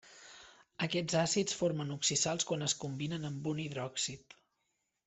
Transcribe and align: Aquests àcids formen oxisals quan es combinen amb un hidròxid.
Aquests 0.85 1.17
àcids 1.19 1.57
formen 1.59 1.93
oxisals 1.97 2.49
quan 2.53 2.69
es 2.71 2.77
combinen 2.87 3.31
amb 3.33 3.53
un 3.55 3.63
hidròxid. 3.69 4.41